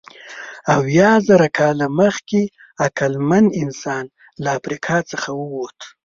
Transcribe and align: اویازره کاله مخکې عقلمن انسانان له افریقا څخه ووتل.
اویازره 0.77 1.49
کاله 1.57 1.87
مخکې 1.99 2.41
عقلمن 2.85 3.45
انسانان 3.63 4.05
له 4.43 4.49
افریقا 4.59 4.97
څخه 5.11 5.29
ووتل. 5.39 5.89